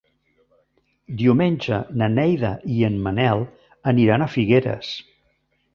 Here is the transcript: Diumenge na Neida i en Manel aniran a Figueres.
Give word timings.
Diumenge 1.19 1.79
na 2.03 2.09
Neida 2.15 2.51
i 2.77 2.81
en 2.91 2.99
Manel 3.09 3.47
aniran 3.95 4.27
a 4.27 4.33
Figueres. 4.39 4.93